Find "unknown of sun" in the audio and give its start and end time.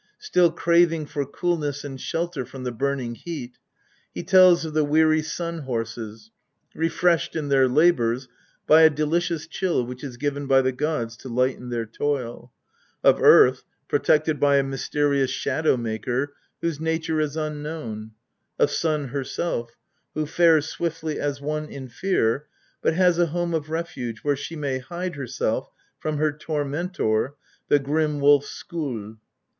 17.37-19.09